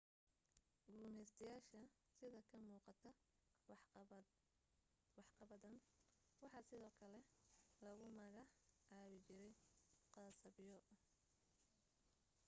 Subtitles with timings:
[0.87, 1.79] gumaystayaasha
[2.17, 3.09] sida ka muuqata
[5.15, 5.77] waxqabadadan
[6.41, 7.19] waxaa sidoo kale
[7.85, 8.43] lagu maga
[8.87, 9.51] caabi jiray
[10.13, 10.79] khasabyo